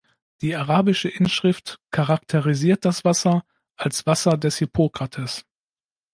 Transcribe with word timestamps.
Die 0.41 0.55
arabische 0.55 1.09
Inschrift 1.09 1.79
charakterisiert 1.91 2.85
das 2.85 3.05
Wasser 3.05 3.43
als 3.75 4.07
"Wasser 4.07 4.35
des 4.35 4.57
Hippokrates". 4.57 5.45